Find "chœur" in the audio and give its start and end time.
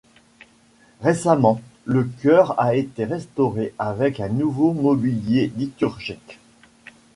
2.05-2.59